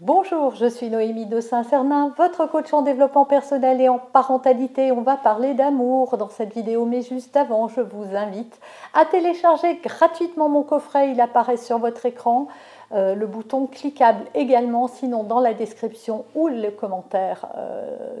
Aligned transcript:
Bonjour, 0.00 0.56
je 0.56 0.66
suis 0.66 0.90
Noémie 0.90 1.26
de 1.26 1.40
Saint-Cernin, 1.40 2.12
votre 2.18 2.46
coach 2.46 2.72
en 2.72 2.82
développement 2.82 3.24
personnel 3.24 3.80
et 3.80 3.88
en 3.88 4.00
parentalité. 4.00 4.90
On 4.90 5.02
va 5.02 5.16
parler 5.16 5.54
d'amour 5.54 6.16
dans 6.16 6.28
cette 6.28 6.52
vidéo, 6.52 6.84
mais 6.84 7.02
juste 7.02 7.36
avant, 7.36 7.68
je 7.68 7.80
vous 7.80 8.16
invite 8.16 8.58
à 8.92 9.04
télécharger 9.04 9.76
gratuitement 9.76 10.48
mon 10.48 10.64
coffret. 10.64 11.12
Il 11.12 11.20
apparaît 11.20 11.58
sur 11.58 11.78
votre 11.78 12.06
écran. 12.06 12.48
Euh, 12.90 13.14
le 13.14 13.28
bouton 13.28 13.68
cliquable 13.68 14.24
également, 14.34 14.88
sinon 14.88 15.22
dans 15.22 15.38
la 15.38 15.54
description 15.54 16.24
ou 16.34 16.48
euh, 16.48 16.70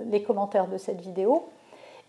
les 0.06 0.22
commentaires 0.22 0.68
de 0.68 0.78
cette 0.78 1.00
vidéo. 1.00 1.44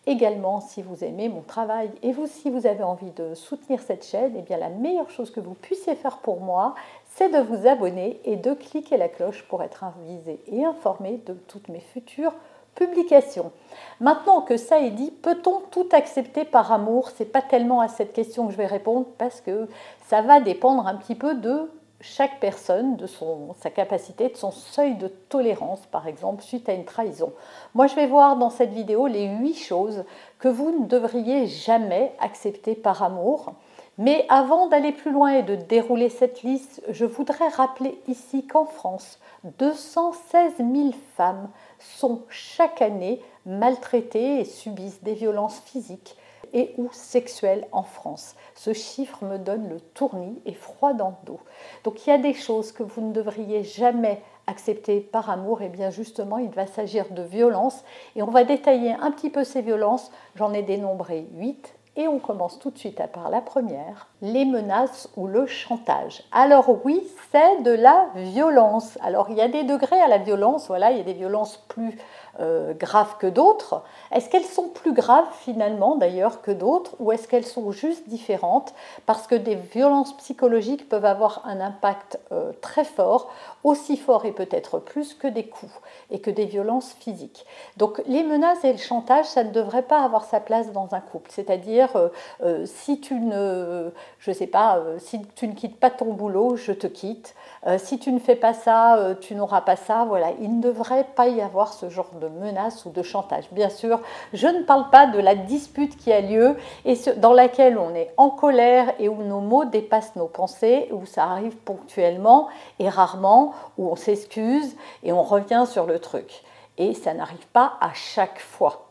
Également, 0.07 0.61
si 0.61 0.83
vous 0.83 1.03
aimez 1.03 1.29
mon 1.29 1.41
travail 1.41 1.89
et 2.03 2.11
vous, 2.11 2.27
si 2.27 2.51
vous 2.51 2.67
avez 2.67 2.83
envie 2.83 3.09
de 3.09 3.33
soutenir 3.33 3.81
cette 3.81 4.05
chaîne, 4.05 4.33
eh 4.37 4.43
bien 4.43 4.57
la 4.57 4.69
meilleure 4.69 5.09
chose 5.09 5.31
que 5.31 5.39
vous 5.39 5.55
puissiez 5.55 5.95
faire 5.95 6.19
pour 6.19 6.41
moi, 6.41 6.75
c'est 7.15 7.29
de 7.29 7.39
vous 7.39 7.65
abonner 7.65 8.19
et 8.25 8.35
de 8.35 8.53
cliquer 8.53 8.97
la 8.97 9.07
cloche 9.07 9.43
pour 9.43 9.63
être 9.63 9.85
avisé 9.85 10.39
et 10.47 10.65
informé 10.65 11.21
de 11.25 11.33
toutes 11.33 11.69
mes 11.69 11.79
futures 11.79 12.33
publications. 12.75 13.53
Maintenant 14.01 14.41
que 14.41 14.57
ça 14.57 14.79
est 14.79 14.91
dit, 14.91 15.11
peut-on 15.11 15.61
tout 15.71 15.87
accepter 15.93 16.43
par 16.43 16.73
amour? 16.73 17.09
C'est 17.15 17.31
pas 17.31 17.41
tellement 17.41 17.79
à 17.79 17.87
cette 17.87 18.11
question 18.11 18.47
que 18.47 18.51
je 18.51 18.57
vais 18.57 18.65
répondre 18.65 19.05
parce 19.17 19.39
que 19.39 19.69
ça 20.07 20.21
va 20.21 20.41
dépendre 20.41 20.85
un 20.87 20.95
petit 20.95 21.15
peu 21.15 21.35
de 21.35 21.71
chaque 22.01 22.41
personne 22.41 22.97
de 22.97 23.07
sa 23.07 23.69
capacité, 23.69 24.27
de 24.27 24.35
son 24.35 24.51
seuil 24.51 24.95
de 24.95 25.07
tolérance, 25.07 25.85
par 25.85 26.07
exemple, 26.07 26.43
suite 26.43 26.67
à 26.67 26.73
une 26.73 26.83
trahison. 26.83 27.31
Moi, 27.73 27.87
je 27.87 27.95
vais 27.95 28.07
voir 28.07 28.35
dans 28.35 28.49
cette 28.49 28.73
vidéo 28.73 29.07
les 29.07 29.25
huit 29.25 29.55
choses 29.55 30.03
que 30.37 30.49
vous 30.49 30.81
ne 30.81 30.85
devriez 30.85 31.47
jamais 31.47 32.11
accepter 32.19 32.75
par 32.75 33.01
amour. 33.01 33.53
Mais 33.97 34.25
avant 34.27 34.67
d'aller 34.67 34.91
plus 34.91 35.11
loin 35.11 35.29
et 35.29 35.43
de 35.43 35.55
dérouler 35.55 36.09
cette 36.09 36.43
liste, 36.43 36.83
je 36.89 37.05
voudrais 37.05 37.47
rappeler 37.47 37.97
ici 38.07 38.45
qu'en 38.45 38.65
France, 38.65 39.19
216 39.59 40.57
000 40.57 40.91
femmes 41.15 41.49
sont 41.79 42.23
chaque 42.27 42.81
année 42.81 43.21
maltraitées 43.45 44.41
et 44.41 44.45
subissent 44.45 45.03
des 45.03 45.13
violences 45.13 45.61
physiques 45.61 46.17
et 46.53 46.73
ou 46.77 46.89
sexuelles 46.91 47.67
en 47.71 47.83
France. 47.83 48.35
Ce 48.53 48.73
chiffre 48.73 49.23
me 49.23 49.37
donne 49.37 49.69
le 49.69 49.79
tournis 49.79 50.41
et 50.45 50.53
froid 50.53 50.93
dans 50.93 51.09
le 51.09 51.25
dos. 51.25 51.39
Donc 51.83 52.05
il 52.05 52.09
y 52.09 52.13
a 52.13 52.17
des 52.17 52.33
choses 52.33 52.71
que 52.73 52.83
vous 52.83 53.01
ne 53.01 53.13
devriez 53.13 53.63
jamais 53.63 54.21
accepter 54.47 54.99
par 54.99 55.29
amour, 55.29 55.61
et 55.61 55.69
bien 55.69 55.89
justement, 55.89 56.37
il 56.37 56.49
va 56.49 56.67
s'agir 56.67 57.05
de 57.11 57.23
violences. 57.23 57.83
Et 58.15 58.23
on 58.23 58.29
va 58.29 58.43
détailler 58.43 58.91
un 58.91 59.11
petit 59.11 59.29
peu 59.29 59.43
ces 59.43 59.61
violences. 59.61 60.11
J'en 60.35 60.53
ai 60.53 60.63
dénombré 60.63 61.27
8 61.33 61.75
et 61.95 62.07
on 62.07 62.19
commence 62.19 62.59
tout 62.59 62.71
de 62.71 62.77
suite 62.77 62.99
à 62.99 63.07
par 63.07 63.29
la 63.29 63.41
première, 63.41 64.07
les 64.25 64.45
menaces 64.45 65.07
ou 65.15 65.27
le 65.27 65.45
chantage. 65.45 66.23
Alors 66.31 66.83
oui, 66.83 67.03
c'est 67.31 67.61
de 67.61 67.71
la 67.71 68.07
violence. 68.15 68.97
Alors 69.01 69.29
il 69.29 69.37
y 69.37 69.41
a 69.41 69.47
des 69.47 69.63
degrés 69.63 70.01
à 70.01 70.07
la 70.07 70.17
violence, 70.17 70.67
voilà, 70.67 70.91
il 70.91 70.97
y 70.97 71.01
a 71.01 71.03
des 71.03 71.13
violences 71.13 71.57
plus 71.67 71.97
euh, 72.39 72.73
graves 72.73 73.15
que 73.17 73.27
d'autres. 73.27 73.83
Est-ce 74.11 74.29
qu'elles 74.29 74.43
sont 74.43 74.67
plus 74.67 74.93
graves 74.93 75.27
finalement 75.39 75.95
d'ailleurs 75.95 76.41
que 76.41 76.51
d'autres 76.51 76.95
ou 76.99 77.11
est-ce 77.11 77.27
qu'elles 77.27 77.45
sont 77.45 77.71
juste 77.71 78.09
différentes? 78.09 78.73
Parce 79.05 79.27
que 79.27 79.35
des 79.35 79.55
violences 79.55 80.17
psychologiques 80.17 80.89
peuvent 80.89 81.05
avoir 81.05 81.43
un 81.45 81.61
impact 81.61 82.19
euh, 82.31 82.51
très 82.61 82.83
fort, 82.83 83.31
aussi 83.63 83.95
fort 83.95 84.25
et 84.25 84.31
peut-être 84.31 84.79
plus 84.79 85.13
que 85.13 85.27
des 85.27 85.45
coups 85.45 85.71
et 86.11 86.19
que 86.19 86.29
des 86.29 86.45
violences 86.45 86.93
physiques. 86.99 87.45
Donc 87.77 88.01
les 88.05 88.23
menaces 88.23 88.63
et 88.63 88.71
le 88.71 88.79
chantage, 88.79 89.25
ça 89.25 89.43
ne 89.43 89.51
devrait 89.51 89.83
pas 89.83 90.03
avoir 90.03 90.25
sa 90.25 90.39
place 90.39 90.71
dans 90.71 90.93
un 90.93 91.01
couple. 91.01 91.31
C'est-à-dire 91.31 92.09
euh, 92.41 92.65
si 92.65 92.99
tu 92.99 93.13
ne, 93.15 93.91
je 94.19 94.31
sais 94.31 94.47
pas, 94.47 94.81
si 94.97 95.21
tu 95.35 95.47
ne 95.47 95.53
quittes 95.53 95.79
pas 95.79 95.89
ton 95.89 96.13
boulot, 96.13 96.55
je 96.55 96.71
te 96.71 96.87
quitte. 96.87 97.35
si 97.77 97.99
tu 97.99 98.11
ne 98.11 98.19
fais 98.19 98.35
pas 98.35 98.53
ça, 98.53 99.15
tu 99.21 99.35
n'auras 99.35 99.61
pas 99.61 99.75
ça. 99.75 100.05
Voilà, 100.05 100.31
il 100.39 100.57
ne 100.57 100.61
devrait 100.61 101.05
pas 101.15 101.27
y 101.27 101.41
avoir 101.41 101.73
ce 101.73 101.89
genre 101.89 102.11
de 102.19 102.27
menaces 102.27 102.85
ou 102.85 102.89
de 102.89 103.03
chantage. 103.03 103.45
Bien 103.51 103.69
sûr, 103.69 103.99
je 104.33 104.47
ne 104.47 104.63
parle 104.63 104.89
pas 104.89 105.07
de 105.07 105.19
la 105.19 105.35
dispute 105.35 105.97
qui 105.97 106.11
a 106.11 106.21
lieu 106.21 106.55
et 106.85 106.95
dans 107.17 107.33
laquelle 107.33 107.77
on 107.77 107.93
est 107.93 108.13
en 108.17 108.29
colère 108.29 108.93
et 108.99 109.09
où 109.09 109.21
nos 109.23 109.41
mots 109.41 109.65
dépassent 109.65 110.15
nos 110.15 110.27
pensées, 110.27 110.89
où 110.91 111.05
ça 111.05 111.25
arrive 111.25 111.55
ponctuellement 111.57 112.47
et 112.79 112.89
rarement, 112.89 113.53
où 113.77 113.89
on 113.89 113.95
s'excuse 113.95 114.75
et 115.03 115.13
on 115.13 115.23
revient 115.23 115.65
sur 115.67 115.85
le 115.85 115.99
truc. 115.99 116.43
Et 116.77 116.93
ça 116.93 117.13
n'arrive 117.13 117.47
pas 117.47 117.73
à 117.79 117.93
chaque 117.93 118.39
fois. 118.39 118.89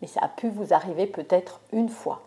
Mais 0.00 0.08
ça 0.08 0.20
a 0.22 0.28
pu 0.28 0.48
vous 0.48 0.72
arriver 0.72 1.06
peut-être 1.06 1.60
une 1.72 1.88
fois. 1.88 2.22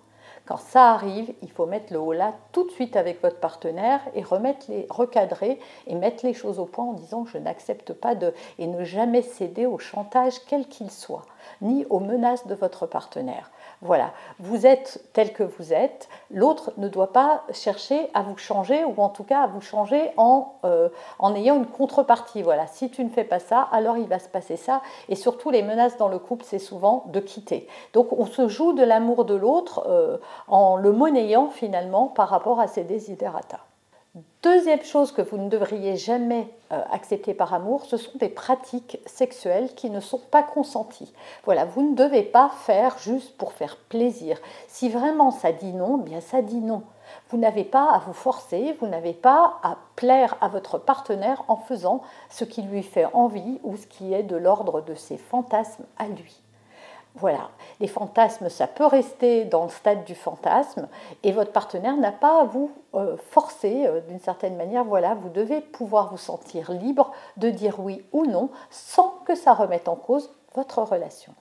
Quand 0.45 0.57
ça 0.57 0.91
arrive, 0.91 1.33
il 1.41 1.49
faut 1.49 1.65
mettre 1.65 1.93
le 1.93 1.99
haut 1.99 2.11
là 2.11 2.33
tout 2.51 2.65
de 2.65 2.71
suite 2.71 2.97
avec 2.97 3.21
votre 3.21 3.39
partenaire 3.39 4.01
et 4.13 4.23
remettre 4.23 4.65
les, 4.67 4.85
recadrer 4.89 5.57
et 5.87 5.95
mettre 5.95 6.25
les 6.25 6.33
choses 6.33 6.59
au 6.59 6.65
point 6.65 6.83
en 6.83 6.93
disant 6.93 7.25
je 7.25 7.37
n'accepte 7.37 7.93
pas 7.93 8.13
de 8.13 8.33
et 8.59 8.67
ne 8.67 8.83
jamais 8.83 9.21
céder 9.21 9.65
au 9.65 9.77
chantage 9.77 10.39
quel 10.45 10.67
qu'il 10.67 10.91
soit, 10.91 11.25
ni 11.61 11.85
aux 11.89 11.99
menaces 11.99 12.47
de 12.47 12.55
votre 12.55 12.85
partenaire. 12.85 13.51
Voilà, 13.81 14.11
vous 14.39 14.65
êtes 14.65 15.03
tel 15.11 15.33
que 15.33 15.43
vous 15.43 15.73
êtes, 15.73 16.07
l'autre 16.31 16.71
ne 16.77 16.87
doit 16.87 17.11
pas 17.11 17.43
chercher 17.51 18.09
à 18.13 18.21
vous 18.21 18.37
changer 18.37 18.85
ou 18.85 18.93
en 19.01 19.09
tout 19.09 19.23
cas 19.23 19.41
à 19.41 19.47
vous 19.47 19.59
changer 19.59 20.11
en, 20.15 20.53
euh, 20.63 20.87
en 21.19 21.35
ayant 21.35 21.57
une 21.57 21.65
contrepartie. 21.65 22.43
Voilà, 22.43 22.67
si 22.67 22.89
tu 22.89 23.03
ne 23.03 23.09
fais 23.09 23.25
pas 23.25 23.39
ça, 23.39 23.67
alors 23.71 23.97
il 23.97 24.07
va 24.07 24.19
se 24.19 24.29
passer 24.29 24.55
ça. 24.55 24.81
Et 25.09 25.15
surtout, 25.15 25.49
les 25.49 25.63
menaces 25.63 25.97
dans 25.97 26.07
le 26.07 26.19
couple, 26.19 26.45
c'est 26.47 26.59
souvent 26.59 27.03
de 27.07 27.19
quitter. 27.19 27.67
Donc 27.93 28.13
on 28.13 28.25
se 28.25 28.47
joue 28.47 28.73
de 28.73 28.83
l'amour 28.83 29.25
de 29.25 29.35
l'autre 29.35 29.85
euh, 29.87 30.17
en 30.47 30.77
le 30.77 30.91
monnayant 30.93 31.49
finalement 31.49 32.07
par 32.07 32.29
rapport 32.29 32.59
à 32.59 32.67
ses 32.67 32.83
désiderata. 32.83 33.59
Deuxième 34.43 34.83
chose 34.83 35.13
que 35.13 35.21
vous 35.21 35.37
ne 35.37 35.47
devriez 35.47 35.95
jamais 35.95 36.49
euh, 36.73 36.81
accepter 36.91 37.33
par 37.33 37.53
amour, 37.53 37.85
ce 37.85 37.95
sont 37.95 38.17
des 38.17 38.27
pratiques 38.27 38.99
sexuelles 39.05 39.73
qui 39.73 39.89
ne 39.89 40.01
sont 40.01 40.19
pas 40.19 40.43
consenties. 40.43 41.13
Voilà, 41.45 41.63
vous 41.63 41.81
ne 41.81 41.95
devez 41.95 42.23
pas 42.23 42.49
faire 42.49 42.97
juste 42.97 43.37
pour 43.37 43.53
faire 43.53 43.77
plaisir. 43.87 44.37
Si 44.67 44.89
vraiment 44.89 45.31
ça 45.31 45.53
dit 45.53 45.71
non, 45.71 45.97
bien 45.97 46.19
ça 46.19 46.41
dit 46.41 46.59
non. 46.59 46.83
Vous 47.29 47.37
n'avez 47.37 47.63
pas 47.63 47.89
à 47.89 47.99
vous 47.99 48.11
forcer, 48.11 48.75
vous 48.81 48.87
n'avez 48.87 49.13
pas 49.13 49.61
à 49.63 49.77
plaire 49.95 50.35
à 50.41 50.49
votre 50.49 50.77
partenaire 50.77 51.45
en 51.47 51.55
faisant 51.55 52.01
ce 52.29 52.43
qui 52.43 52.63
lui 52.63 52.83
fait 52.83 53.07
envie 53.13 53.61
ou 53.63 53.77
ce 53.77 53.87
qui 53.87 54.13
est 54.13 54.23
de 54.23 54.35
l'ordre 54.35 54.81
de 54.81 54.93
ses 54.93 55.17
fantasmes 55.17 55.85
à 55.97 56.07
lui. 56.07 56.42
Voilà, 57.15 57.51
les 57.79 57.87
fantasmes, 57.87 58.49
ça 58.49 58.65
peut 58.65 58.87
rester 58.87 59.45
dans 59.45 59.63
le 59.63 59.69
stade 59.69 60.03
du 60.03 60.15
fantasme 60.15 60.87
et 61.21 61.31
votre 61.31 61.51
partenaire 61.51 61.95
n'a 61.95 62.11
pas 62.11 62.41
à 62.41 62.43
vous 62.43 62.71
euh, 62.95 63.17
forcer 63.29 63.85
euh, 63.85 64.01
d'une 64.01 64.19
certaine 64.19 64.57
manière. 64.57 64.83
Voilà, 64.83 65.13
vous 65.13 65.29
devez 65.29 65.61
pouvoir 65.61 66.09
vous 66.09 66.17
sentir 66.17 66.71
libre 66.71 67.11
de 67.37 67.51
dire 67.51 67.79
oui 67.79 68.03
ou 68.13 68.25
non 68.25 68.49
sans 68.71 69.09
que 69.25 69.35
ça 69.35 69.53
remette 69.53 69.87
en 69.87 69.95
cause 69.95 70.33
votre 70.55 70.81
relation. 70.81 71.33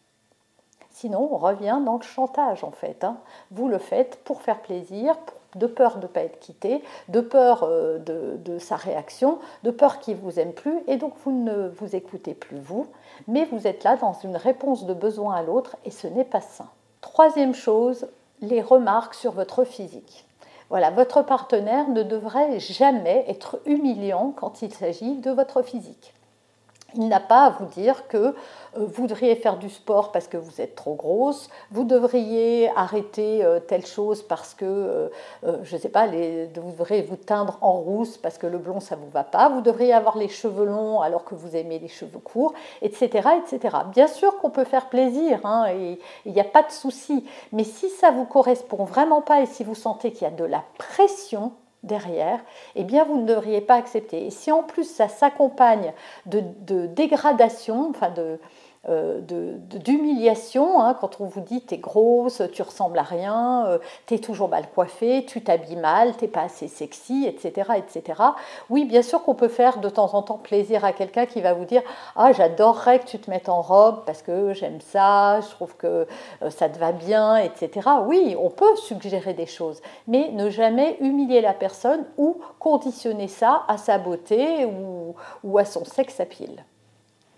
Sinon, 0.92 1.28
on 1.32 1.38
revient 1.38 1.80
dans 1.84 1.96
le 1.96 2.02
chantage 2.02 2.64
en 2.64 2.70
fait. 2.70 3.02
Hein. 3.04 3.16
Vous 3.50 3.68
le 3.68 3.78
faites 3.78 4.16
pour 4.24 4.42
faire 4.42 4.60
plaisir, 4.60 5.16
de 5.56 5.66
peur 5.66 5.96
de 5.96 6.02
ne 6.02 6.06
pas 6.06 6.20
être 6.20 6.38
quitté, 6.38 6.82
de 7.08 7.20
peur 7.20 7.64
euh, 7.64 7.98
de, 7.98 8.36
de, 8.36 8.58
sa 8.58 8.76
réaction, 8.76 9.38
de 9.64 9.70
peur 9.70 9.98
qu'il 9.98 10.16
ne 10.16 10.20
vous 10.20 10.38
aime 10.38 10.52
plus, 10.52 10.78
et 10.86 10.96
donc 10.96 11.14
vous 11.24 11.32
ne 11.32 11.68
vous 11.68 11.96
écoutez 11.96 12.34
plus 12.34 12.58
vous, 12.58 12.86
mais 13.26 13.44
vous 13.46 13.66
êtes 13.66 13.84
là 13.84 13.96
dans 13.96 14.12
une 14.12 14.36
réponse 14.36 14.86
de 14.86 14.94
besoin 14.94 15.34
à 15.34 15.42
l'autre 15.42 15.76
et 15.84 15.90
ce 15.90 16.06
n'est 16.06 16.24
pas 16.24 16.40
sain. 16.40 16.68
Troisième 17.00 17.54
chose, 17.54 18.06
les 18.40 18.62
remarques 18.62 19.14
sur 19.14 19.32
votre 19.32 19.64
physique. 19.64 20.26
Voilà, 20.70 20.90
votre 20.90 21.22
partenaire 21.22 21.88
ne 21.88 22.02
devrait 22.02 22.58
jamais 22.58 23.24
être 23.28 23.60
humiliant 23.66 24.32
quand 24.34 24.62
il 24.62 24.72
s'agit 24.72 25.16
de 25.16 25.30
votre 25.30 25.62
physique. 25.62 26.14
Il 26.94 27.08
n'a 27.08 27.20
pas 27.20 27.44
à 27.46 27.50
vous 27.50 27.66
dire 27.66 28.06
que 28.08 28.16
euh, 28.16 28.32
vous 28.76 29.06
devriez 29.06 29.34
faire 29.34 29.56
du 29.56 29.70
sport 29.70 30.12
parce 30.12 30.28
que 30.28 30.36
vous 30.36 30.60
êtes 30.60 30.74
trop 30.74 30.94
grosse, 30.94 31.48
vous 31.70 31.84
devriez 31.84 32.70
arrêter 32.76 33.44
euh, 33.44 33.60
telle 33.60 33.86
chose 33.86 34.22
parce 34.22 34.54
que, 34.54 34.64
euh, 34.64 35.08
je 35.62 35.76
ne 35.76 35.80
sais 35.80 35.88
pas, 35.88 36.06
vous 36.06 36.72
devriez 36.72 37.02
vous 37.02 37.16
teindre 37.16 37.58
en 37.60 37.72
rousse 37.72 38.18
parce 38.18 38.38
que 38.38 38.46
le 38.46 38.58
blond 38.58 38.80
ça 38.80 38.96
ne 38.96 39.00
vous 39.00 39.10
va 39.10 39.24
pas, 39.24 39.48
vous 39.48 39.60
devriez 39.60 39.92
avoir 39.92 40.18
les 40.18 40.28
cheveux 40.28 40.64
longs 40.64 41.00
alors 41.00 41.24
que 41.24 41.34
vous 41.34 41.56
aimez 41.56 41.78
les 41.78 41.88
cheveux 41.88 42.18
courts, 42.18 42.52
etc. 42.82 43.28
etc. 43.38 43.76
Bien 43.90 44.06
sûr 44.06 44.36
qu'on 44.38 44.50
peut 44.50 44.64
faire 44.64 44.88
plaisir, 44.88 45.40
hein, 45.44 45.66
et 45.72 45.98
il 46.26 46.32
n'y 46.32 46.40
a 46.40 46.44
pas 46.44 46.62
de 46.62 46.70
souci, 46.70 47.24
mais 47.52 47.64
si 47.64 47.88
ça 47.88 48.10
ne 48.10 48.16
vous 48.16 48.26
correspond 48.26 48.84
vraiment 48.84 49.22
pas 49.22 49.40
et 49.40 49.46
si 49.46 49.64
vous 49.64 49.74
sentez 49.74 50.12
qu'il 50.12 50.22
y 50.22 50.30
a 50.30 50.34
de 50.34 50.44
la 50.44 50.62
pression, 50.78 51.52
derrière, 51.82 52.40
eh 52.74 52.84
bien 52.84 53.04
vous 53.04 53.20
ne 53.20 53.26
devriez 53.26 53.60
pas 53.60 53.74
accepter. 53.74 54.26
Et 54.26 54.30
si 54.30 54.52
en 54.52 54.62
plus 54.62 54.84
ça 54.84 55.08
s'accompagne 55.08 55.92
de, 56.26 56.42
de, 56.60 56.86
dégradation, 56.86 57.90
enfin 57.90 58.10
de, 58.10 58.38
d'humiliation, 58.88 60.82
hein, 60.82 60.94
quand 61.00 61.20
on 61.20 61.26
vous 61.26 61.40
dit 61.40 61.60
t'es 61.60 61.78
grosse, 61.78 62.42
tu 62.52 62.62
ressembles 62.62 62.98
à 62.98 63.02
rien, 63.02 63.64
euh, 63.66 63.78
t'es 64.06 64.18
toujours 64.18 64.48
mal 64.48 64.68
coiffée, 64.74 65.24
tu 65.24 65.40
t'habilles 65.40 65.76
mal, 65.76 66.16
t'es 66.16 66.26
pas 66.26 66.42
assez 66.42 66.66
sexy, 66.66 67.24
etc., 67.26 67.72
etc. 67.76 68.20
Oui, 68.70 68.84
bien 68.84 69.02
sûr 69.02 69.22
qu'on 69.22 69.36
peut 69.36 69.48
faire 69.48 69.78
de 69.78 69.88
temps 69.88 70.14
en 70.14 70.22
temps 70.22 70.38
plaisir 70.38 70.84
à 70.84 70.92
quelqu'un 70.92 71.26
qui 71.26 71.40
va 71.40 71.54
vous 71.54 71.64
dire 71.64 71.82
ah 72.16 72.32
j'adorerais 72.32 72.98
que 72.98 73.06
tu 73.06 73.20
te 73.20 73.30
mettes 73.30 73.48
en 73.48 73.62
robe 73.62 74.02
parce 74.04 74.22
que 74.22 74.52
j'aime 74.52 74.80
ça, 74.80 75.40
je 75.42 75.50
trouve 75.50 75.76
que 75.76 76.08
euh, 76.42 76.50
ça 76.50 76.68
te 76.68 76.78
va 76.78 76.90
bien, 76.90 77.36
etc. 77.36 77.88
Oui, 78.04 78.34
on 78.36 78.50
peut 78.50 78.74
suggérer 78.76 79.34
des 79.34 79.46
choses, 79.46 79.80
mais 80.08 80.30
ne 80.32 80.50
jamais 80.50 80.96
humilier 81.00 81.40
la 81.40 81.54
personne 81.54 82.04
ou 82.16 82.40
conditionner 82.58 83.28
ça 83.28 83.62
à 83.68 83.76
sa 83.76 83.98
beauté 83.98 84.64
ou, 84.64 85.14
ou 85.44 85.58
à 85.58 85.64
son 85.64 85.84
sexe 85.84 86.18
à 86.18 86.26
pile. 86.26 86.64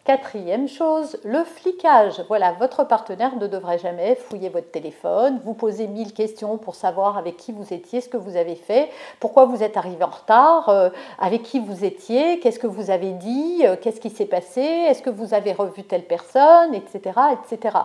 Quatrième 0.05 0.69
chose, 0.69 1.17
le 1.25 1.45
flicage. 1.45 2.23
Voilà, 2.29 2.53
votre 2.53 2.85
partenaire 2.85 3.37
ne 3.37 3.47
devrait 3.47 3.79
jamais 3.79 4.17
fouiller 4.17 4.51
votre 4.51 4.71
téléphone, 4.71 5.41
vous 5.43 5.55
poser 5.55 5.87
mille 5.87 6.13
questions 6.13 6.59
pour 6.59 6.75
savoir 6.75 7.17
avec 7.17 7.39
qui 7.39 7.53
vous 7.53 7.73
étiez, 7.73 8.03
ce 8.03 8.11
que 8.11 8.19
vous 8.19 8.37
avez 8.37 8.55
fait, 8.55 8.91
pourquoi 9.19 9.47
vous 9.47 9.63
êtes 9.63 9.79
arrivé 9.79 10.05
en 10.05 10.11
retard, 10.11 10.69
euh, 10.69 10.91
avec 11.19 11.43
qui 11.43 11.59
vous 11.59 11.87
étiez, 11.87 12.39
qu'est-ce 12.41 12.59
que 12.59 12.67
vous 12.67 12.91
avez 12.91 13.13
dit, 13.13 13.63
euh, 13.65 13.77
qu'est-ce 13.81 13.99
qui 13.99 14.11
s'est 14.11 14.27
passé, 14.27 14.61
est-ce 14.61 15.01
que 15.01 15.09
vous 15.09 15.33
avez 15.33 15.55
revu 15.55 15.85
telle 15.85 16.05
personne, 16.05 16.75
etc. 16.75 17.19
etc. 17.43 17.79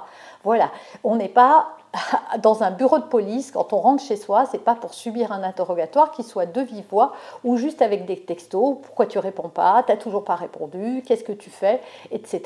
Voilà, 0.43 0.71
on 1.05 1.15
n'est 1.15 1.29
pas 1.29 1.69
dans 2.41 2.63
un 2.63 2.71
bureau 2.71 2.99
de 2.99 3.03
police, 3.03 3.51
quand 3.51 3.73
on 3.73 3.79
rentre 3.79 4.03
chez 4.03 4.15
soi, 4.15 4.45
c'est 4.45 4.63
pas 4.63 4.75
pour 4.75 4.93
subir 4.93 5.31
un 5.31 5.43
interrogatoire 5.43 6.11
qui 6.11 6.23
soit 6.23 6.45
de 6.45 6.61
vive 6.61 6.85
voix 6.89 7.13
ou 7.43 7.57
juste 7.57 7.81
avec 7.81 8.05
des 8.05 8.19
textos. 8.21 8.77
Pourquoi 8.81 9.05
tu 9.05 9.19
réponds 9.19 9.49
pas? 9.49 9.83
T'as 9.85 9.97
toujours 9.97 10.23
pas 10.23 10.35
répondu? 10.35 11.03
Qu'est-ce 11.05 11.23
que 11.23 11.31
tu 11.31 11.49
fais? 11.49 11.81
Etc. 12.11 12.41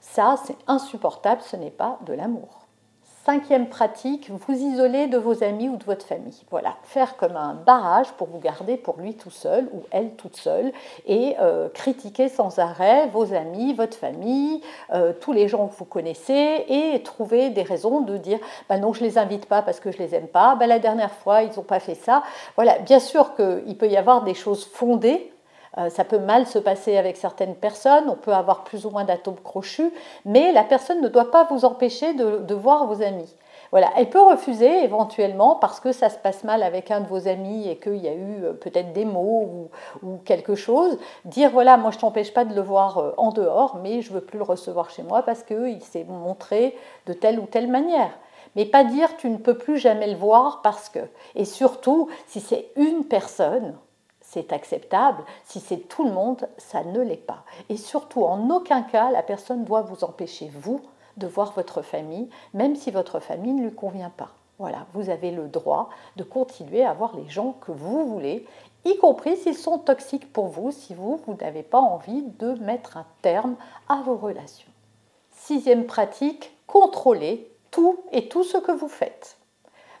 Ça, 0.00 0.36
c'est 0.44 0.56
insupportable. 0.66 1.40
Ce 1.42 1.56
n'est 1.56 1.70
pas 1.70 1.98
de 2.06 2.12
l'amour. 2.12 2.61
Cinquième 3.24 3.68
pratique, 3.68 4.30
vous 4.30 4.52
isoler 4.52 5.06
de 5.06 5.16
vos 5.16 5.44
amis 5.44 5.68
ou 5.68 5.76
de 5.76 5.84
votre 5.84 6.04
famille. 6.04 6.42
Voilà, 6.50 6.74
faire 6.82 7.16
comme 7.16 7.36
un 7.36 7.54
barrage 7.54 8.10
pour 8.14 8.26
vous 8.26 8.40
garder 8.40 8.76
pour 8.76 8.96
lui 8.98 9.14
tout 9.14 9.30
seul 9.30 9.68
ou 9.72 9.84
elle 9.92 10.16
toute 10.16 10.34
seule 10.34 10.72
et 11.06 11.36
euh, 11.40 11.68
critiquer 11.68 12.28
sans 12.28 12.58
arrêt 12.58 13.06
vos 13.12 13.32
amis, 13.32 13.74
votre 13.74 13.96
famille, 13.96 14.60
euh, 14.92 15.12
tous 15.20 15.32
les 15.32 15.46
gens 15.46 15.68
que 15.68 15.74
vous 15.76 15.84
connaissez 15.84 16.64
et 16.66 17.00
trouver 17.04 17.50
des 17.50 17.62
raisons 17.62 18.00
de 18.00 18.16
dire 18.16 18.40
bah 18.68 18.78
non, 18.78 18.92
je 18.92 19.04
les 19.04 19.18
invite 19.18 19.46
pas 19.46 19.62
parce 19.62 19.78
que 19.78 19.92
je 19.92 19.98
les 19.98 20.16
aime 20.16 20.26
pas, 20.26 20.56
bah, 20.56 20.66
la 20.66 20.80
dernière 20.80 21.12
fois 21.12 21.42
ils 21.42 21.54
n'ont 21.56 21.62
pas 21.62 21.78
fait 21.78 21.94
ça. 21.94 22.24
Voilà, 22.56 22.80
bien 22.80 22.98
sûr 22.98 23.36
qu'il 23.36 23.78
peut 23.78 23.88
y 23.88 23.96
avoir 23.96 24.24
des 24.24 24.34
choses 24.34 24.64
fondées 24.64 25.32
euh, 25.78 25.88
ça 25.88 26.04
peut 26.04 26.18
mal 26.18 26.46
se 26.46 26.58
passer 26.58 26.96
avec 26.96 27.16
certaines 27.16 27.54
personnes, 27.54 28.04
on 28.08 28.16
peut 28.16 28.32
avoir 28.32 28.64
plus 28.64 28.84
ou 28.84 28.90
moins 28.90 29.04
d'atomes 29.04 29.40
crochus, 29.42 29.90
mais 30.24 30.52
la 30.52 30.64
personne 30.64 31.00
ne 31.00 31.08
doit 31.08 31.30
pas 31.30 31.44
vous 31.44 31.64
empêcher 31.64 32.12
de, 32.12 32.54
voir 32.54 32.86
vos 32.86 33.02
amis. 33.02 33.34
Voilà, 33.70 33.88
elle 33.96 34.10
peut 34.10 34.20
refuser 34.20 34.84
éventuellement 34.84 35.56
parce 35.56 35.80
que 35.80 35.92
ça 35.92 36.10
se 36.10 36.18
passe 36.18 36.44
mal 36.44 36.62
avec 36.62 36.90
un 36.90 37.00
de 37.00 37.06
vos 37.06 37.26
amis 37.26 37.70
et 37.70 37.76
qu'il 37.76 37.96
y 37.96 38.08
a 38.08 38.12
eu 38.12 38.44
euh, 38.44 38.52
peut-être 38.52 38.92
des 38.92 39.06
mots 39.06 39.70
ou, 40.02 40.18
quelque 40.26 40.54
chose. 40.54 40.98
Dire 41.24 41.50
voilà, 41.50 41.78
moi 41.78 41.90
je 41.90 41.98
t'empêche 41.98 42.34
pas 42.34 42.44
de 42.44 42.54
le 42.54 42.60
voir 42.60 42.98
euh, 42.98 43.12
en 43.16 43.30
dehors, 43.30 43.78
mais 43.82 44.02
je 44.02 44.12
veux 44.12 44.20
plus 44.20 44.36
le 44.36 44.44
recevoir 44.44 44.90
chez 44.90 45.02
moi 45.02 45.22
parce 45.22 45.42
qu'il 45.42 45.82
s'est 45.82 46.04
montré 46.04 46.76
de 47.06 47.14
telle 47.14 47.40
ou 47.40 47.46
telle 47.46 47.68
manière. 47.68 48.10
Mais 48.56 48.66
pas 48.66 48.84
dire 48.84 49.16
tu 49.16 49.30
ne 49.30 49.38
peux 49.38 49.56
plus 49.56 49.78
jamais 49.78 50.08
le 50.08 50.18
voir 50.18 50.60
parce 50.60 50.90
que. 50.90 51.00
Et 51.34 51.46
surtout, 51.46 52.10
si 52.26 52.40
c'est 52.40 52.68
une 52.76 53.06
personne, 53.06 53.74
c'est 54.32 54.52
acceptable. 54.54 55.22
Si 55.44 55.60
c'est 55.60 55.88
tout 55.88 56.04
le 56.04 56.12
monde, 56.12 56.48
ça 56.56 56.82
ne 56.84 57.00
l'est 57.00 57.16
pas. 57.16 57.44
Et 57.68 57.76
surtout, 57.76 58.24
en 58.24 58.48
aucun 58.48 58.82
cas, 58.82 59.10
la 59.10 59.22
personne 59.22 59.64
doit 59.64 59.82
vous 59.82 60.04
empêcher, 60.04 60.50
vous, 60.54 60.80
de 61.18 61.26
voir 61.26 61.52
votre 61.52 61.82
famille, 61.82 62.30
même 62.54 62.74
si 62.74 62.90
votre 62.90 63.20
famille 63.20 63.52
ne 63.52 63.64
lui 63.64 63.74
convient 63.74 64.10
pas. 64.10 64.30
Voilà, 64.58 64.86
vous 64.94 65.10
avez 65.10 65.32
le 65.32 65.48
droit 65.48 65.90
de 66.16 66.22
continuer 66.22 66.82
à 66.82 66.94
voir 66.94 67.14
les 67.14 67.28
gens 67.28 67.56
que 67.60 67.72
vous 67.72 68.06
voulez, 68.06 68.46
y 68.86 68.96
compris 68.96 69.36
s'ils 69.36 69.56
sont 69.56 69.78
toxiques 69.78 70.32
pour 70.32 70.46
vous, 70.46 70.70
si 70.70 70.94
vous, 70.94 71.20
vous 71.26 71.34
n'avez 71.34 71.62
pas 71.62 71.80
envie 71.80 72.22
de 72.22 72.52
mettre 72.54 72.96
un 72.96 73.06
terme 73.20 73.56
à 73.88 74.00
vos 74.02 74.16
relations. 74.16 74.70
Sixième 75.30 75.84
pratique, 75.84 76.56
contrôlez 76.66 77.50
tout 77.70 77.98
et 78.12 78.28
tout 78.28 78.44
ce 78.44 78.56
que 78.56 78.72
vous 78.72 78.88
faites 78.88 79.36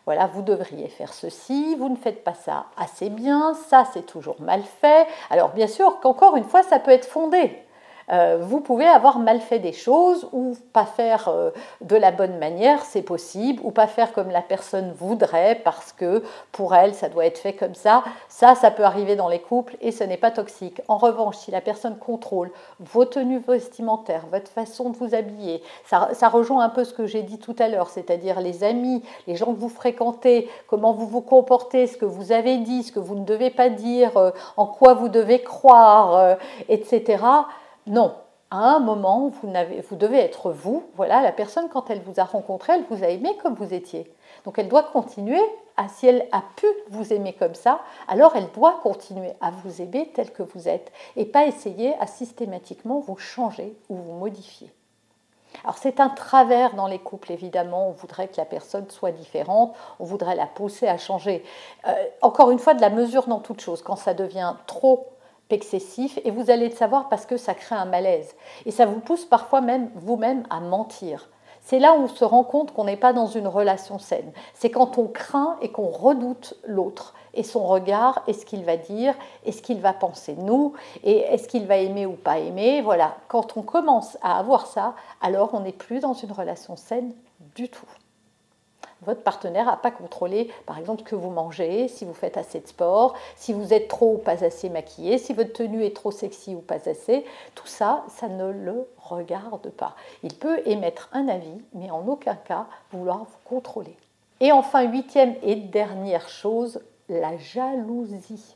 voilà, 0.04 0.26
vous 0.26 0.42
devriez 0.42 0.88
faire 0.88 1.12
ceci, 1.12 1.76
vous 1.76 1.88
ne 1.88 1.96
faites 1.96 2.24
pas 2.24 2.34
ça 2.34 2.66
assez 2.76 3.08
bien, 3.08 3.54
ça 3.54 3.84
c'est 3.92 4.06
toujours 4.06 4.40
mal 4.40 4.62
fait. 4.62 5.06
Alors 5.30 5.50
bien 5.50 5.68
sûr 5.68 6.00
qu'encore 6.00 6.36
une 6.36 6.44
fois, 6.44 6.62
ça 6.62 6.80
peut 6.80 6.90
être 6.90 7.06
fondé. 7.06 7.62
Euh, 8.12 8.38
vous 8.40 8.60
pouvez 8.60 8.86
avoir 8.86 9.18
mal 9.18 9.40
fait 9.40 9.58
des 9.58 9.72
choses 9.72 10.28
ou 10.32 10.54
pas 10.74 10.84
faire 10.84 11.28
euh, 11.28 11.50
de 11.80 11.96
la 11.96 12.10
bonne 12.10 12.38
manière, 12.38 12.84
c'est 12.84 13.02
possible, 13.02 13.60
ou 13.64 13.70
pas 13.70 13.86
faire 13.86 14.12
comme 14.12 14.30
la 14.30 14.42
personne 14.42 14.92
voudrait 14.92 15.60
parce 15.64 15.92
que 15.92 16.22
pour 16.52 16.74
elle, 16.74 16.94
ça 16.94 17.08
doit 17.08 17.24
être 17.24 17.38
fait 17.38 17.54
comme 17.54 17.74
ça. 17.74 18.04
Ça, 18.28 18.54
ça 18.54 18.70
peut 18.70 18.84
arriver 18.84 19.16
dans 19.16 19.28
les 19.28 19.38
couples 19.38 19.76
et 19.80 19.92
ce 19.92 20.04
n'est 20.04 20.18
pas 20.18 20.30
toxique. 20.30 20.82
En 20.88 20.98
revanche, 20.98 21.36
si 21.36 21.50
la 21.50 21.62
personne 21.62 21.96
contrôle 21.96 22.50
vos 22.80 23.06
tenues 23.06 23.42
vestimentaires, 23.46 24.26
votre 24.30 24.50
façon 24.50 24.90
de 24.90 24.96
vous 24.96 25.14
habiller, 25.14 25.62
ça, 25.86 26.10
ça 26.12 26.28
rejoint 26.28 26.64
un 26.64 26.68
peu 26.68 26.84
ce 26.84 26.92
que 26.92 27.06
j'ai 27.06 27.22
dit 27.22 27.38
tout 27.38 27.56
à 27.58 27.68
l'heure, 27.68 27.88
c'est-à-dire 27.88 28.40
les 28.40 28.62
amis, 28.62 29.02
les 29.26 29.36
gens 29.36 29.54
que 29.54 29.58
vous 29.58 29.70
fréquentez, 29.70 30.50
comment 30.66 30.92
vous 30.92 31.06
vous 31.06 31.22
comportez, 31.22 31.86
ce 31.86 31.96
que 31.96 32.04
vous 32.04 32.32
avez 32.32 32.58
dit, 32.58 32.82
ce 32.82 32.92
que 32.92 33.00
vous 33.00 33.14
ne 33.14 33.24
devez 33.24 33.50
pas 33.50 33.70
dire, 33.70 34.18
euh, 34.18 34.30
en 34.58 34.66
quoi 34.66 34.92
vous 34.92 35.08
devez 35.08 35.42
croire, 35.42 36.36
etc 36.68 37.22
non. 37.86 38.14
À 38.50 38.74
un 38.74 38.80
moment, 38.80 39.30
vous, 39.40 39.96
devez 39.96 40.18
être 40.18 40.52
vous. 40.52 40.84
Voilà, 40.94 41.22
la 41.22 41.32
personne, 41.32 41.70
quand 41.70 41.88
elle 41.88 42.02
vous 42.02 42.20
a 42.20 42.24
rencontré, 42.24 42.74
elle 42.74 42.84
vous 42.90 43.02
a 43.02 43.08
aimé 43.08 43.30
comme 43.42 43.54
vous 43.54 43.72
étiez. 43.72 44.12
Donc 44.44 44.58
elle 44.58 44.68
doit 44.68 44.82
continuer 44.82 45.40
à, 45.78 45.88
si 45.88 46.06
elle 46.06 46.26
a 46.32 46.42
pu 46.56 46.66
vous 46.90 47.14
aimer 47.14 47.32
comme 47.32 47.54
ça, 47.54 47.80
alors 48.08 48.36
elle 48.36 48.50
doit 48.52 48.80
continuer 48.82 49.32
à 49.40 49.50
vous 49.50 49.80
aimer 49.80 50.10
tel 50.14 50.30
que 50.32 50.42
vous 50.42 50.68
êtes 50.68 50.92
et 51.16 51.24
pas 51.24 51.46
essayer 51.46 51.94
à 51.98 52.06
systématiquement 52.06 53.00
vous 53.00 53.16
changer 53.16 53.74
ou 53.88 53.96
vous 53.96 54.12
modifier. 54.12 54.70
Alors 55.64 55.78
c'est 55.78 56.00
un 56.00 56.08
travers 56.08 56.74
dans 56.74 56.86
les 56.86 56.98
couples, 56.98 57.32
évidemment, 57.32 57.88
on 57.88 57.92
voudrait 57.92 58.28
que 58.28 58.36
la 58.36 58.44
personne 58.44 58.88
soit 58.90 59.12
différente, 59.12 59.74
on 60.00 60.04
voudrait 60.04 60.34
la 60.34 60.46
pousser 60.46 60.88
à 60.88 60.98
changer. 60.98 61.44
Euh, 61.86 61.92
encore 62.20 62.50
une 62.50 62.58
fois, 62.58 62.74
de 62.74 62.80
la 62.80 62.90
mesure 62.90 63.28
dans 63.28 63.40
toute 63.40 63.60
chose, 63.60 63.82
quand 63.82 63.96
ça 63.96 64.14
devient 64.14 64.54
trop 64.66 65.11
excessif 65.52 66.18
et 66.24 66.30
vous 66.30 66.50
allez 66.50 66.68
le 66.68 66.74
savoir 66.74 67.08
parce 67.08 67.26
que 67.26 67.36
ça 67.36 67.54
crée 67.54 67.74
un 67.74 67.84
malaise. 67.84 68.34
Et 68.66 68.70
ça 68.70 68.86
vous 68.86 69.00
pousse 69.00 69.24
parfois 69.24 69.60
même 69.60 69.90
vous-même 69.94 70.44
à 70.50 70.60
mentir. 70.60 71.28
C'est 71.64 71.78
là 71.78 71.94
où 71.94 72.02
on 72.02 72.08
se 72.08 72.24
rend 72.24 72.42
compte 72.42 72.72
qu'on 72.72 72.84
n'est 72.84 72.96
pas 72.96 73.12
dans 73.12 73.26
une 73.26 73.46
relation 73.46 73.98
saine. 73.98 74.32
C'est 74.54 74.70
quand 74.70 74.98
on 74.98 75.06
craint 75.06 75.56
et 75.62 75.70
qu'on 75.70 75.88
redoute 75.88 76.54
l'autre 76.64 77.14
et 77.34 77.44
son 77.44 77.64
regard 77.66 78.22
et 78.26 78.32
ce 78.32 78.44
qu'il 78.44 78.64
va 78.64 78.76
dire 78.76 79.14
et 79.44 79.52
ce 79.52 79.62
qu'il 79.62 79.80
va 79.80 79.92
penser 79.92 80.34
nous 80.34 80.74
et 81.04 81.18
est-ce 81.18 81.48
qu'il 81.48 81.66
va 81.66 81.76
aimer 81.76 82.04
ou 82.04 82.12
pas 82.12 82.38
aimer. 82.38 82.82
Voilà, 82.82 83.16
quand 83.28 83.56
on 83.56 83.62
commence 83.62 84.18
à 84.22 84.38
avoir 84.38 84.66
ça, 84.66 84.94
alors 85.20 85.50
on 85.54 85.60
n'est 85.60 85.72
plus 85.72 86.00
dans 86.00 86.14
une 86.14 86.32
relation 86.32 86.76
saine 86.76 87.12
du 87.54 87.68
tout 87.68 87.86
votre 89.04 89.22
partenaire 89.22 89.66
n'a 89.66 89.76
pas 89.76 89.90
contrôlé, 89.90 90.50
par 90.66 90.78
exemple, 90.78 91.02
que 91.02 91.14
vous 91.14 91.30
mangez, 91.30 91.88
si 91.88 92.04
vous 92.04 92.14
faites 92.14 92.36
assez 92.36 92.60
de 92.60 92.68
sport, 92.68 93.14
si 93.36 93.52
vous 93.52 93.74
êtes 93.74 93.88
trop 93.88 94.14
ou 94.14 94.18
pas 94.18 94.44
assez 94.44 94.68
maquillé, 94.68 95.18
si 95.18 95.32
votre 95.32 95.52
tenue 95.52 95.84
est 95.84 95.94
trop 95.94 96.10
sexy 96.10 96.54
ou 96.54 96.60
pas 96.60 96.88
assez. 96.88 97.24
Tout 97.54 97.66
ça, 97.66 98.04
ça 98.08 98.28
ne 98.28 98.50
le 98.50 98.86
regarde 98.98 99.70
pas. 99.70 99.94
Il 100.22 100.34
peut 100.34 100.60
émettre 100.66 101.08
un 101.12 101.28
avis, 101.28 101.60
mais 101.74 101.90
en 101.90 102.06
aucun 102.06 102.36
cas 102.36 102.66
vouloir 102.92 103.18
vous 103.18 103.38
contrôler. 103.44 103.96
Et 104.40 104.52
enfin, 104.52 104.82
huitième 104.82 105.34
et 105.42 105.56
dernière 105.56 106.28
chose, 106.28 106.80
la 107.08 107.36
jalousie 107.36 108.54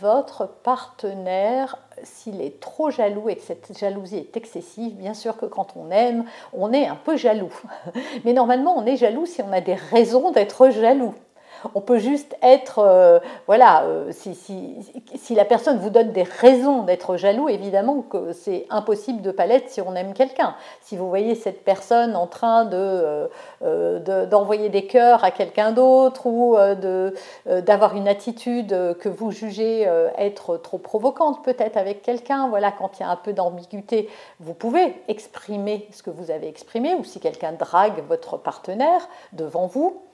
votre 0.00 0.46
partenaire, 0.46 1.78
s'il 2.02 2.40
est 2.42 2.60
trop 2.60 2.90
jaloux 2.90 3.28
et 3.28 3.36
que 3.36 3.42
cette 3.42 3.78
jalousie 3.78 4.18
est 4.18 4.36
excessive, 4.36 4.94
bien 4.94 5.14
sûr 5.14 5.36
que 5.36 5.46
quand 5.46 5.76
on 5.76 5.90
aime, 5.90 6.24
on 6.52 6.72
est 6.72 6.86
un 6.86 6.96
peu 6.96 7.16
jaloux. 7.16 7.52
Mais 8.24 8.32
normalement, 8.32 8.76
on 8.76 8.84
est 8.84 8.96
jaloux 8.96 9.26
si 9.26 9.42
on 9.42 9.52
a 9.52 9.60
des 9.60 9.74
raisons 9.74 10.30
d'être 10.32 10.70
jaloux. 10.70 11.14
On 11.74 11.80
peut 11.80 11.98
juste 11.98 12.36
être, 12.42 12.78
euh, 12.78 13.18
voilà, 13.46 13.82
euh, 13.84 14.10
si, 14.12 15.34
la 15.34 15.44
personne 15.44 15.78
vous 15.78 15.90
donne 15.90 16.12
des 16.12 16.22
raisons 16.22 16.82
d'être 16.82 17.16
jaloux, 17.16 17.48
évidemment 17.48 18.02
que 18.02 18.32
c'est 18.32 18.66
impossible 18.70 19.22
de 19.22 19.30
pas 19.30 19.46
l'être 19.46 19.68
si 19.68 19.80
on 19.80 19.94
aime 19.94 20.12
quelqu'un. 20.12 20.54
Si 20.80 20.96
vous 20.96 21.08
voyez 21.08 21.34
cette 21.34 21.64
personne 21.64 22.16
en 22.16 22.26
train 22.26 22.64
de, 22.64 23.30
d'envoyer 24.26 24.68
des 24.68 24.86
cœurs 24.86 25.24
à 25.24 25.30
quelqu'un 25.30 25.72
d'autre 25.72 26.26
ou 26.26 26.56
de, 26.56 27.14
d'avoir 27.46 27.94
une 27.94 28.08
attitude 28.08 28.96
que 28.98 29.08
vous 29.08 29.30
jugez 29.30 29.88
être 30.16 30.56
trop 30.56 30.78
provocante 30.78 31.44
peut-être 31.44 31.76
avec 31.76 32.02
quelqu'un, 32.02 32.48
voilà, 32.48 32.72
quand 32.72 32.98
il 32.98 33.02
y 33.02 33.06
a 33.06 33.10
un 33.10 33.16
peu 33.16 33.32
d'ambiguïté, 33.32 34.08
vous 34.40 34.54
pouvez 34.54 34.94
exprimer 35.08 35.86
ce 35.92 36.02
que 36.02 36.10
vous 36.10 36.30
avez 36.30 36.48
exprimé 36.48 36.94
ou 36.94 37.04
si 37.04 37.20
quelqu'un 37.20 37.52
drague 37.52 38.02
votre 38.08 38.36
partenaire 38.36 39.08
devant 39.32 39.66
vous, 39.66 40.00
euh, 40.00 40.09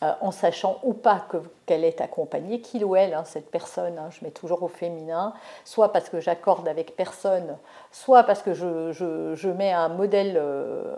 en 0.00 0.30
sachant 0.30 0.78
ou 0.82 0.92
pas 0.92 1.26
qu'elle 1.66 1.84
est 1.84 2.00
accompagnée, 2.00 2.60
qu'il 2.60 2.84
ou 2.84 2.96
elle, 2.96 3.12
hein, 3.12 3.24
cette 3.24 3.50
personne, 3.50 3.98
hein, 3.98 4.08
je 4.10 4.24
mets 4.24 4.30
toujours 4.30 4.62
au 4.62 4.68
féminin, 4.68 5.34
soit 5.64 5.92
parce 5.92 6.08
que 6.08 6.20
j'accorde 6.20 6.68
avec 6.68 6.96
personne, 6.96 7.58
soit 7.90 8.22
parce 8.22 8.42
que 8.42 8.54
je, 8.54 9.48
mets 9.50 9.72
un 9.72 9.88
modèle, 9.88 10.36
euh, 10.36 10.94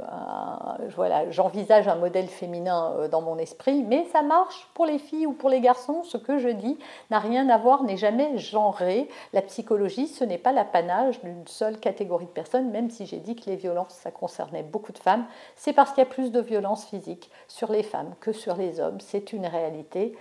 voilà, 0.94 1.30
j'envisage 1.30 1.88
un 1.88 1.94
modèle 1.96 2.28
féminin 2.28 2.92
euh, 2.98 3.08
dans 3.08 3.22
mon 3.22 3.38
esprit, 3.38 3.82
mais 3.82 4.04
ça 4.12 4.22
marche 4.22 4.68
pour 4.74 4.84
les 4.84 4.98
filles 4.98 5.26
ou 5.26 5.32
pour 5.32 5.48
les 5.48 5.60
garçons. 5.60 6.02
Ce 6.04 6.16
que 6.16 6.38
je 6.38 6.48
dis 6.48 6.78
n'a 7.10 7.18
rien 7.18 7.48
à 7.48 7.56
voir, 7.56 7.82
n'est 7.82 7.96
jamais 7.96 8.36
genré. 8.36 9.08
La 9.32 9.42
psychologie, 9.42 10.06
ce 10.06 10.24
n'est 10.24 10.38
pas 10.38 10.52
l'apanage 10.52 11.20
d'une 11.22 11.46
seule 11.46 11.78
catégorie 11.78 12.26
de 12.26 12.30
personnes, 12.30 12.70
même 12.70 12.90
si 12.90 13.06
j'ai 13.06 13.18
dit 13.18 13.36
que 13.36 13.48
les 13.48 13.56
violences, 13.56 13.94
ça 13.94 14.10
concernait 14.10 14.62
beaucoup 14.62 14.92
de 14.92 14.98
femmes. 14.98 15.24
C'est 15.56 15.72
parce 15.72 15.90
qu'il 15.90 16.04
y 16.04 16.06
a 16.06 16.10
plus 16.10 16.30
de 16.30 16.40
violences 16.40 16.84
physiques 16.84 17.30
sur 17.48 17.72
les 17.72 17.82
femmes 17.82 18.14
que 18.20 18.32
sur 18.32 18.56
les 18.56 18.80
hommes. 18.80 19.00
C'est 19.00 19.32
une 19.32 19.46
réalité, 19.46 20.16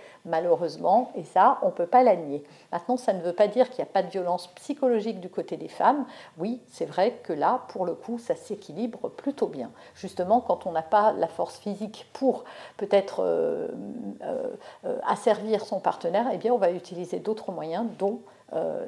et 1.14 1.24
ça, 1.24 1.58
on 1.62 1.66
ne 1.66 1.72
peut 1.72 1.86
pas 1.86 2.02
la 2.02 2.16
nier. 2.16 2.44
Maintenant, 2.72 2.96
ça 2.96 3.12
ne 3.12 3.20
veut 3.20 3.32
pas 3.32 3.48
dire 3.48 3.70
qu'il 3.70 3.84
n'y 3.84 3.88
a 3.88 3.92
pas 3.92 4.02
de 4.02 4.10
violence 4.10 4.48
psychologique 4.54 5.20
du 5.20 5.28
côté 5.28 5.56
des 5.56 5.68
femmes. 5.68 6.06
Oui, 6.38 6.60
c'est 6.68 6.84
vrai 6.84 7.20
que 7.22 7.32
là, 7.32 7.62
pour 7.68 7.84
le 7.84 7.94
coup, 7.94 8.18
ça 8.18 8.34
s'équilibre 8.34 9.08
plutôt 9.08 9.46
bien. 9.46 9.70
Justement, 9.94 10.40
quand 10.40 10.66
on 10.66 10.72
n'a 10.72 10.82
pas 10.82 11.12
la 11.12 11.28
force 11.28 11.58
physique 11.58 12.08
pour 12.12 12.44
peut-être 12.76 13.20
euh, 13.20 13.68
euh, 14.22 14.50
euh, 14.84 14.98
asservir 15.06 15.64
son 15.64 15.80
partenaire, 15.80 16.26
eh 16.32 16.38
bien, 16.38 16.52
on 16.52 16.58
va 16.58 16.70
utiliser 16.70 17.20
d'autres 17.20 17.52
moyens, 17.52 17.86
dont 17.98 18.20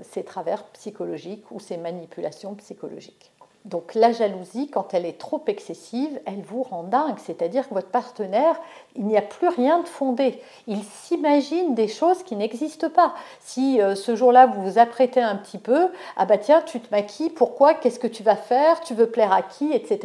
ces 0.01 0.25
travers 0.25 0.65
psychologiques 0.69 1.51
ou 1.51 1.61
ces 1.61 1.77
manipulations 1.77 2.55
psychologiques. 2.55 3.31
Donc 3.67 3.95
la 3.95 4.11
jalousie, 4.11 4.69
quand 4.71 4.95
elle 4.95 5.05
est 5.05 5.19
trop 5.19 5.43
excessive, 5.47 6.19
elle 6.25 6.41
vous 6.41 6.63
rend 6.63 6.83
dingue. 6.83 7.19
C'est-à-dire 7.19 7.69
que 7.69 7.75
votre 7.75 7.91
partenaire, 7.91 8.59
il 8.97 9.05
n'y 9.05 9.19
a 9.19 9.23
plus 9.23 9.49
rien 9.49 9.81
de 9.81 9.87
fondé. 9.87 10.41
Il 10.67 10.83
s'imagine 10.83 11.75
des 11.75 11.89
choses 11.89 12.23
qui 12.23 12.37
n'existent 12.37 12.89
pas. 12.89 13.15
Si 13.41 13.81
euh, 13.81 13.95
ce 13.95 14.17
jour-là, 14.17 14.47
vous 14.47 14.63
vous 14.63 14.79
apprêtez 14.79 15.21
un 15.21 15.37
petit 15.37 15.59
peu, 15.59 15.89
ah 16.17 16.25
bah 16.25 16.39
tiens, 16.39 16.63
tu 16.63 16.81
te 16.81 16.91
maquilles, 16.91 17.29
pourquoi 17.29 17.75
Qu'est-ce 17.75 17.99
que 17.99 18.07
tu 18.07 18.23
vas 18.23 18.37
faire 18.37 18.81
Tu 18.81 18.95
veux 18.95 19.11
plaire 19.11 19.33
à 19.33 19.43
qui 19.43 19.73
Etc. 19.73 20.01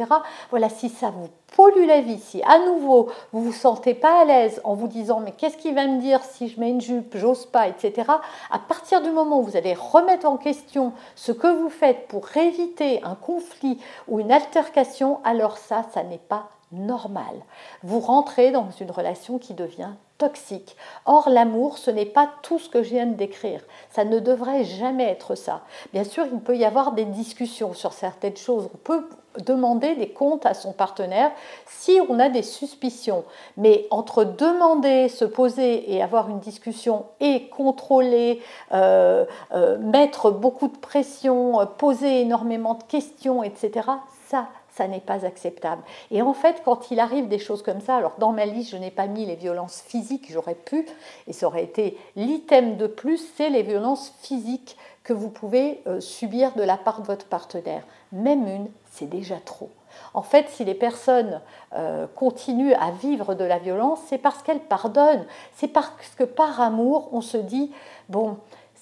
Voilà, 0.50 0.68
si 0.68 0.90
ça 0.90 1.08
vous 1.08 1.28
pollue 1.56 1.86
la 1.86 2.02
vie, 2.02 2.18
si 2.18 2.42
à 2.42 2.58
nouveau 2.66 3.08
vous 3.32 3.42
vous 3.42 3.52
sentez 3.52 3.94
pas 3.94 4.20
à 4.20 4.24
l'aise 4.24 4.60
en 4.62 4.74
vous 4.74 4.88
disant 4.88 5.20
mais 5.20 5.32
qu'est-ce 5.32 5.56
qu'il 5.56 5.74
va 5.74 5.86
me 5.86 6.00
dire 6.00 6.22
si 6.22 6.48
je 6.48 6.60
mets 6.60 6.70
une 6.70 6.82
jupe, 6.82 7.16
j'ose 7.16 7.46
pas, 7.46 7.66
etc. 7.66 8.12
À 8.50 8.58
partir 8.58 9.00
du 9.00 9.10
moment 9.10 9.40
où 9.40 9.42
vous 9.42 9.56
allez 9.56 9.74
remettre 9.74 10.26
en 10.26 10.36
question 10.36 10.92
ce 11.14 11.32
que 11.32 11.46
vous 11.46 11.70
faites 11.70 12.06
pour 12.08 12.36
éviter 12.36 13.02
un 13.02 13.14
conflit 13.14 13.78
ou 14.06 14.20
une 14.20 14.30
altercation, 14.30 15.18
alors 15.24 15.56
ça, 15.56 15.86
ça 15.92 16.02
n'est 16.02 16.18
pas 16.18 16.50
normal. 16.72 17.34
Vous 17.82 18.00
rentrez 18.00 18.50
dans 18.50 18.70
une 18.80 18.90
relation 18.90 19.38
qui 19.38 19.54
devient 19.54 19.92
toxique. 20.18 20.76
Or, 21.04 21.28
l'amour, 21.28 21.78
ce 21.78 21.90
n'est 21.90 22.06
pas 22.06 22.30
tout 22.42 22.58
ce 22.58 22.68
que 22.68 22.82
je 22.82 22.90
viens 22.90 23.06
de 23.06 23.14
décrire. 23.14 23.60
Ça 23.90 24.04
ne 24.04 24.18
devrait 24.18 24.64
jamais 24.64 25.04
être 25.04 25.34
ça. 25.34 25.62
Bien 25.92 26.04
sûr, 26.04 26.26
il 26.32 26.40
peut 26.40 26.56
y 26.56 26.64
avoir 26.64 26.92
des 26.92 27.04
discussions 27.04 27.74
sur 27.74 27.92
certaines 27.92 28.36
choses. 28.36 28.68
On 28.72 28.78
peut 28.78 29.06
demander 29.44 29.94
des 29.94 30.08
comptes 30.08 30.46
à 30.46 30.54
son 30.54 30.72
partenaire 30.72 31.30
si 31.66 32.00
on 32.08 32.18
a 32.18 32.28
des 32.28 32.42
suspicions. 32.42 33.24
Mais 33.56 33.86
entre 33.90 34.24
demander, 34.24 35.08
se 35.08 35.24
poser 35.24 35.92
et 35.92 36.02
avoir 36.02 36.30
une 36.30 36.40
discussion 36.40 37.06
et 37.20 37.48
contrôler, 37.48 38.40
euh, 38.72 39.24
euh, 39.52 39.78
mettre 39.78 40.30
beaucoup 40.30 40.68
de 40.68 40.76
pression, 40.76 41.60
euh, 41.60 41.66
poser 41.66 42.22
énormément 42.22 42.74
de 42.74 42.82
questions, 42.84 43.42
etc., 43.42 43.88
ça, 44.28 44.48
ça 44.76 44.86
n'est 44.88 45.00
pas 45.00 45.24
acceptable. 45.24 45.82
Et 46.10 46.20
en 46.20 46.34
fait, 46.34 46.62
quand 46.64 46.90
il 46.90 47.00
arrive 47.00 47.28
des 47.28 47.38
choses 47.38 47.62
comme 47.62 47.80
ça, 47.80 47.96
alors 47.96 48.16
dans 48.18 48.32
ma 48.32 48.44
liste, 48.44 48.72
je 48.72 48.76
n'ai 48.76 48.90
pas 48.90 49.06
mis 49.06 49.24
les 49.24 49.36
violences 49.36 49.80
physiques, 49.80 50.30
j'aurais 50.30 50.54
pu, 50.54 50.86
et 51.26 51.32
ça 51.32 51.46
aurait 51.46 51.64
été 51.64 51.98
l'item 52.14 52.76
de 52.76 52.86
plus, 52.86 53.26
c'est 53.36 53.48
les 53.48 53.62
violences 53.62 54.12
physiques 54.20 54.76
que 55.02 55.12
vous 55.12 55.30
pouvez 55.30 55.80
euh, 55.86 56.00
subir 56.00 56.52
de 56.54 56.62
la 56.62 56.76
part 56.76 57.00
de 57.00 57.06
votre 57.06 57.26
partenaire. 57.26 57.84
Même 58.12 58.46
une, 58.46 58.68
c'est 58.90 59.08
déjà 59.08 59.36
trop. 59.36 59.70
En 60.12 60.22
fait, 60.22 60.48
si 60.50 60.64
les 60.64 60.74
personnes 60.74 61.40
euh, 61.74 62.06
continuent 62.14 62.74
à 62.78 62.90
vivre 62.90 63.34
de 63.34 63.44
la 63.44 63.58
violence, 63.58 64.00
c'est 64.08 64.18
parce 64.18 64.42
qu'elles 64.42 64.60
pardonnent. 64.60 65.24
C'est 65.54 65.68
parce 65.68 65.90
que 66.18 66.24
par 66.24 66.60
amour, 66.60 67.08
on 67.12 67.22
se 67.22 67.38
dit, 67.38 67.72
bon, 68.08 68.36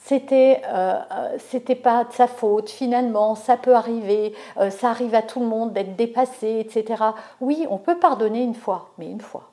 c'était 0.04 0.61
euh, 0.66 0.99
euh, 1.12 1.38
c'était 1.38 1.75
pas 1.75 2.04
de 2.04 2.12
sa 2.12 2.26
faute. 2.26 2.68
Finalement 2.68 3.34
ça 3.34 3.56
peut 3.56 3.75
arriver. 3.75 4.34
Euh, 4.58 4.68
ça 4.68 4.90
arrive 4.90 5.14
à 5.14 5.23
tout 5.23 5.40
le 5.40 5.46
monde 5.46 5.73
d'être 5.73 5.96
dépassé 5.96 6.58
etc 6.61 7.02
oui 7.40 7.66
on 7.70 7.78
peut 7.78 7.99
pardonner 7.99 8.42
une 8.42 8.54
fois 8.54 8.90
mais 8.99 9.11
une 9.11 9.23
fois. 9.23 9.50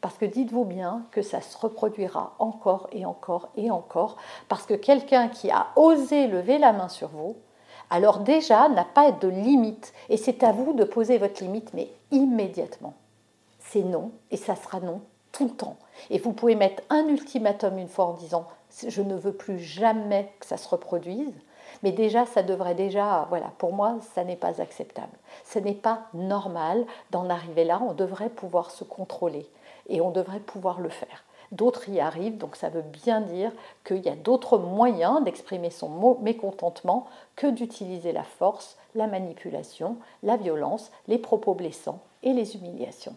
Parce 0.00 0.18
que 0.18 0.24
dites-vous 0.24 0.64
bien 0.64 1.04
que 1.12 1.22
ça 1.22 1.40
se 1.40 1.56
reproduira 1.56 2.34
encore 2.40 2.88
et 2.90 3.06
encore 3.06 3.50
et 3.56 3.70
encore. 3.70 4.16
Parce 4.48 4.66
que 4.66 4.74
quelqu'un 4.74 5.28
qui 5.28 5.48
a 5.52 5.68
osé 5.76 6.26
lever 6.26 6.58
la 6.58 6.72
main 6.72 6.88
sur 6.88 7.08
vous 7.08 7.36
alors 7.88 8.18
déjà 8.18 8.68
n'a 8.68 8.84
pas 8.84 9.12
de 9.12 9.28
limite. 9.28 9.92
Et 10.08 10.16
c'est 10.16 10.42
à 10.42 10.50
vous 10.50 10.72
de 10.72 10.82
poser 10.82 11.18
votre 11.18 11.40
limite 11.40 11.72
mais 11.72 11.88
immédiatement. 12.10 12.94
C'est 13.60 13.84
non 13.84 14.10
et 14.32 14.36
ça 14.36 14.56
sera 14.56 14.80
non 14.80 15.02
tout 15.30 15.44
le 15.44 15.50
temps. 15.50 15.76
Et 16.10 16.18
vous 16.18 16.32
pouvez 16.32 16.56
mettre 16.56 16.82
un 16.90 17.06
ultimatum 17.06 17.78
une 17.78 17.88
fois 17.88 18.06
en 18.06 18.14
disant 18.14 18.48
je 18.86 19.02
ne 19.02 19.14
veux 19.14 19.32
plus 19.32 19.58
jamais 19.58 20.32
que 20.40 20.46
ça 20.46 20.56
se 20.56 20.68
reproduise. 20.68 21.34
Mais 21.82 21.92
déjà, 21.92 22.26
ça 22.26 22.42
devrait 22.42 22.74
déjà, 22.74 23.26
voilà, 23.28 23.52
pour 23.58 23.72
moi, 23.72 23.96
ça 24.14 24.24
n'est 24.24 24.36
pas 24.36 24.60
acceptable. 24.60 25.12
Ce 25.44 25.58
n'est 25.58 25.74
pas 25.74 26.06
normal 26.14 26.84
d'en 27.10 27.28
arriver 27.30 27.64
là. 27.64 27.80
On 27.82 27.94
devrait 27.94 28.28
pouvoir 28.28 28.70
se 28.70 28.84
contrôler 28.84 29.48
et 29.88 30.00
on 30.00 30.10
devrait 30.10 30.40
pouvoir 30.40 30.80
le 30.80 30.88
faire. 30.88 31.24
D'autres 31.50 31.90
y 31.90 32.00
arrivent, 32.00 32.38
donc 32.38 32.56
ça 32.56 32.70
veut 32.70 32.82
bien 32.82 33.20
dire 33.20 33.52
qu'il 33.84 33.98
y 33.98 34.08
a 34.08 34.16
d'autres 34.16 34.56
moyens 34.56 35.22
d'exprimer 35.22 35.68
son 35.68 36.16
mécontentement 36.22 37.06
que 37.36 37.46
d'utiliser 37.46 38.12
la 38.12 38.24
force, 38.24 38.78
la 38.94 39.06
manipulation, 39.06 39.96
la 40.22 40.38
violence, 40.38 40.90
les 41.08 41.18
propos 41.18 41.54
blessants 41.54 42.00
et 42.22 42.32
les 42.32 42.56
humiliations. 42.56 43.16